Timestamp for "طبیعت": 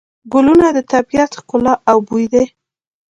0.93-1.31